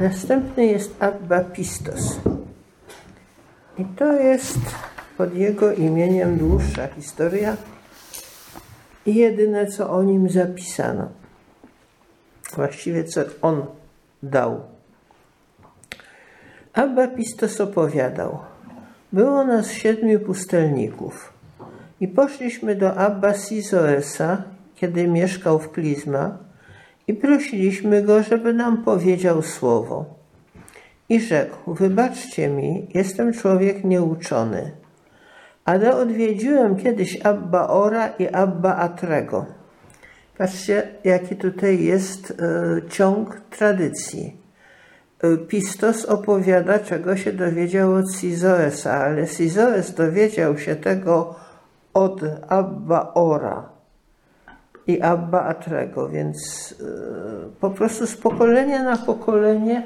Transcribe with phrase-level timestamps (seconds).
[0.00, 2.20] Następny jest Abba Pistos.
[3.78, 4.58] I to jest
[5.16, 7.56] pod jego imieniem dłuższa historia
[9.06, 11.08] i jedyne, co o nim zapisano.
[12.56, 13.66] Właściwie, co on
[14.22, 14.60] dał.
[16.72, 18.38] Abba Pistos opowiadał.
[19.12, 21.32] Było nas siedmiu pustelników
[22.00, 24.42] i poszliśmy do Abba Sizoesa,
[24.74, 26.49] kiedy mieszkał w Klizma
[27.10, 30.04] i prosiliśmy go, żeby nam powiedział słowo.
[31.08, 34.70] I rzekł, wybaczcie mi, jestem człowiek nieuczony,
[35.64, 39.46] ale odwiedziłem kiedyś Abba Ora i Abba Atrego.
[40.38, 44.36] Patrzcie, jaki tutaj jest e, ciąg tradycji.
[45.22, 51.34] E, Pistos opowiada, czego się dowiedział od Sizoesa, ale Sizoes dowiedział się tego
[51.94, 53.79] od Abba Ora
[54.90, 56.38] i Abba Atrego, więc
[56.80, 56.84] e,
[57.60, 59.82] po prostu z pokolenia na pokolenie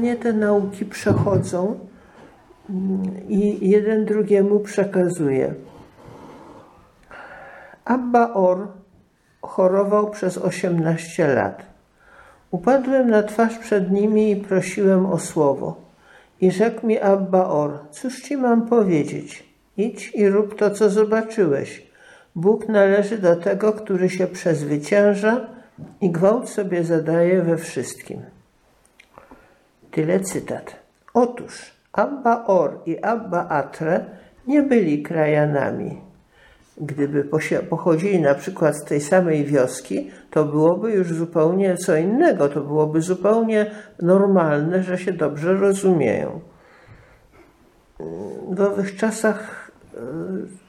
[0.00, 1.78] nie te nauki przechodzą
[2.70, 5.54] mm, i jeden drugiemu przekazuje.
[7.84, 8.68] Abba Or
[9.42, 11.62] chorował przez 18 lat.
[12.50, 15.76] Upadłem na twarz przed nimi i prosiłem o słowo.
[16.40, 19.44] I rzekł mi Abba Or, cóż ci mam powiedzieć?
[19.76, 21.86] Idź i rób to, co zobaczyłeś.
[22.36, 25.46] Bóg należy do tego, który się przezwycięża
[26.00, 28.22] i gwałt sobie zadaje we wszystkim.
[29.90, 30.76] Tyle cytat.
[31.14, 34.04] Otóż Abba Or i Abba Atre
[34.46, 36.00] nie byli krajanami.
[36.80, 37.24] Gdyby
[37.70, 42.48] pochodzili na przykład z tej samej wioski, to byłoby już zupełnie co innego.
[42.48, 43.70] To byłoby zupełnie
[44.02, 46.40] normalne, że się dobrze rozumieją.
[48.50, 50.65] W owych czasach e,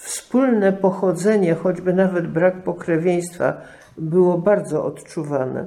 [0.00, 3.60] wspólne pochodzenie, choćby nawet brak pokrewieństwa,
[3.98, 5.66] było bardzo odczuwane.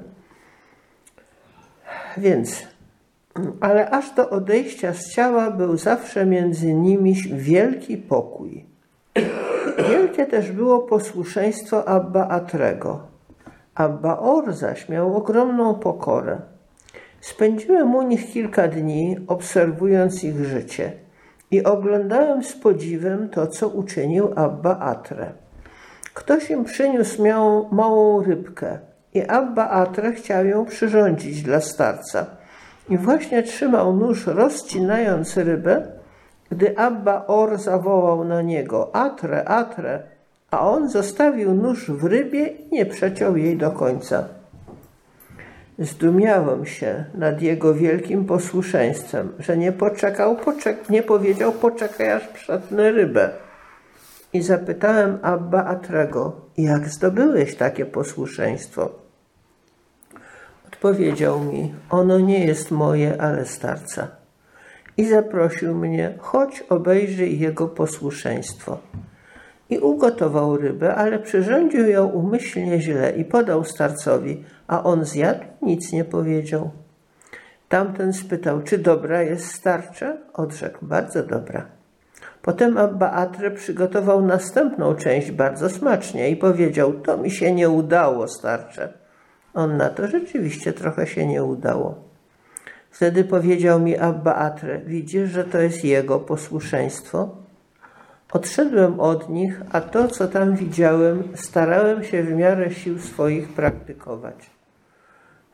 [2.18, 2.68] Więc,
[3.62, 8.66] ale aż do odejścia z ciała był zawsze między nimi wielki pokój.
[9.90, 13.00] Wielkie też było posłuszeństwo Abba Atrego.
[13.76, 16.42] Abba Or zaś miał ogromną pokorę.
[17.22, 21.04] Spędziłem u nich kilka dni, obserwując ich życie
[21.54, 25.32] i oglądałem z podziwem to, co uczynił Abba Atre.
[26.14, 28.80] Ktoś im przyniósł miał małą rybkę
[29.14, 32.26] i Abba Atre chciał ją przyrządzić dla starca.
[32.90, 35.88] I właśnie trzymał nóż rozcinając rybę,
[36.52, 40.04] gdy Abba Or zawołał na niego Atre, Atre,
[40.52, 44.24] a on zostawił nóż w rybie i nie przeciął jej do końca.
[45.80, 52.92] Zdumiałem się nad jego wielkim posłuszeństwem, że nie poczekał, poczek nie powiedział poczekaj aż przetnę
[52.92, 53.30] rybę.
[54.34, 58.90] I zapytałem Abba Atrego, jak zdobyłeś takie posłuszeństwo?
[60.68, 64.08] Odpowiedział mi, ono nie jest moje, ale starca.
[64.98, 68.78] I zaprosił mnie, chodź obejrzyj jego posłuszeństwo.
[69.74, 75.92] I ugotował rybę, ale przyrządził ją umyślnie źle i podał starcowi, a on zjadł, nic
[75.92, 76.72] nie powiedział.
[77.70, 80.18] Tamten spytał, czy dobra jest starcze?
[80.34, 81.66] Odrzekł, bardzo dobra.
[82.42, 88.28] Potem Abba Atre przygotował następną część bardzo smacznie i powiedział, to mi się nie udało,
[88.28, 88.94] starcze.
[89.54, 91.96] On na to rzeczywiście trochę się nie udało.
[92.92, 97.43] Wtedy powiedział mi Abba Atre, widzisz, że to jest jego posłuszeństwo?
[98.34, 104.50] Odszedłem od nich, a to, co tam widziałem, starałem się w miarę sił swoich praktykować.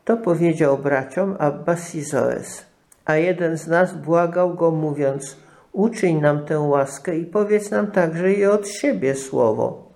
[0.04, 2.66] To powiedział braciom Abba Sizoes,
[3.04, 5.36] a jeden z nas błagał go, mówiąc,
[5.72, 9.92] uczyń nam tę łaskę i powiedz nam także i od siebie słowo.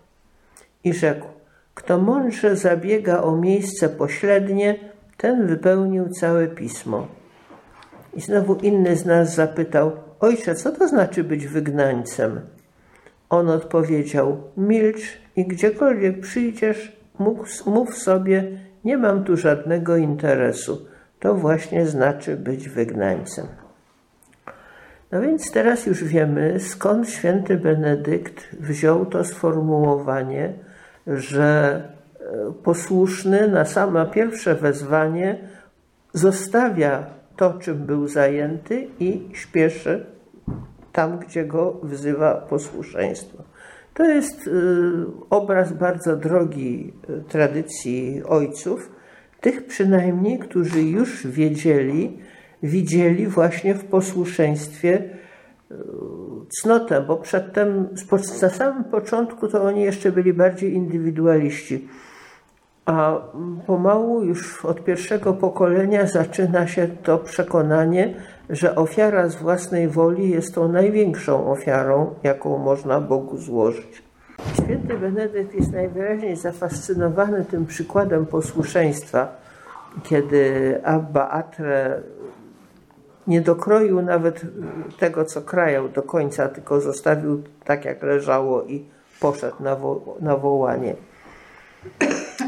[0.85, 1.27] I rzekł,
[1.75, 4.79] kto mądrze zabiega o miejsce pośrednie,
[5.17, 7.07] ten wypełnił całe pismo.
[8.15, 12.41] I znowu inny z nas zapytał, ojcze, co to znaczy być wygnańcem?
[13.31, 16.97] On odpowiedział, milcz i gdziekolwiek przyjdziesz,
[17.67, 20.87] mów sobie, nie mam tu żadnego interesu.
[21.21, 23.47] To właśnie znaczy być wygnańcem.
[25.13, 30.53] No więc teraz już wiemy, skąd święty Benedykt wziął to sformułowanie,
[31.07, 31.83] że
[32.21, 35.39] e, posłuszny na samo pierwsze wezwanie
[36.13, 37.07] zostawia
[37.37, 40.07] to, czym był zajęty i śpieszy
[40.95, 43.43] tam, gdzie go wzywa posłuszeństwo.
[43.95, 44.51] To jest y,
[45.31, 48.91] obraz bardzo drogi y, tradycji ojców,
[49.41, 52.19] tych przynajmniej, którzy już wiedzieli,
[52.63, 55.03] widzieli właśnie w posłuszeństwie
[55.71, 55.75] y,
[56.61, 57.89] cnotę, bo przedtem,
[58.43, 61.89] na samym początku to oni jeszcze byli bardziej indywidualiści.
[62.87, 63.21] A
[63.67, 68.15] pomału już od pierwszego pokolenia zaczyna się to przekonanie,
[68.51, 74.03] że ofiara z własnej woli jest tą największą ofiarą, jaką można Bogu złożyć.
[74.65, 79.37] Święty Benedykt jest najwyraźniej zafascynowany tym przykładem posłuszeństwa,
[80.03, 82.03] kiedy Abba Atre
[83.27, 84.41] nie dokroił nawet
[84.99, 88.85] tego, co krajał do końca, tylko zostawił tak, jak leżało i
[89.21, 90.95] poszedł na, wo na wołanie.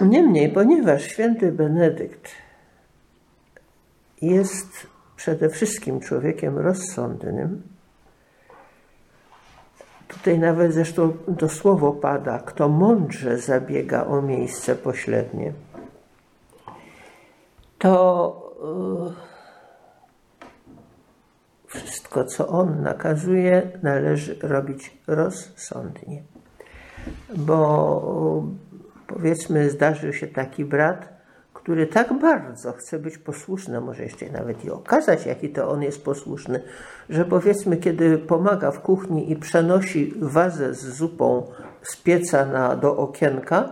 [0.00, 2.30] Niemniej, ponieważ święty Benedykt
[4.22, 7.62] jest przede wszystkim człowiekiem rozsądnym,
[10.08, 15.52] tutaj nawet zresztą to słowo pada, kto mądrze zabiega o miejsce pośrednie,
[17.78, 19.12] to
[21.66, 26.22] e, wszystko, co on nakazuje, należy robić rozsądnie.
[27.36, 28.46] Bo
[29.06, 31.15] powiedzmy, zdarzył się taki brat,
[31.66, 36.04] który tak bardzo chce być posłuszny, może jeszcze nawet i okazać, jaki to on jest
[36.04, 36.62] posłuszny,
[37.10, 41.46] że powiedzmy, kiedy pomaga w kuchni i przenosi wazę z zupą
[41.82, 43.68] z pieca na, do okienka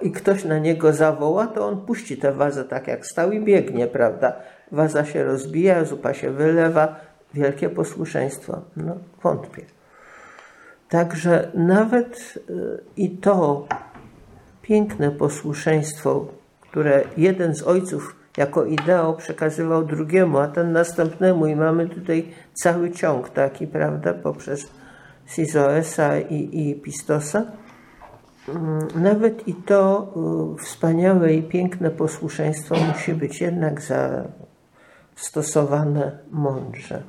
[0.00, 3.86] i ktoś na niego zawoła, to on puści tę wazę tak jak stał i biegnie,
[3.86, 4.32] prawda?
[4.72, 6.96] Waza się rozbija, zupa się wylewa,
[7.34, 8.60] wielkie posłuszeństwo.
[8.76, 9.62] No, wątpię.
[10.88, 13.66] Także nawet y, i to
[14.62, 16.26] piękne posłuszeństwo,
[16.74, 22.90] które jeden z ojców jako ideał przekazywał drugiemu, a ten następnemu i mamy tutaj cały
[22.90, 24.70] ciąg taki, prawda, poprzez
[25.26, 27.44] Sizoesa i, i Pistosa.
[28.48, 30.12] Mm, nawet i to
[30.56, 33.80] y, wspaniałe i piękne posłuszeństwo musi być jednak
[35.16, 37.02] zastosowane mądrze.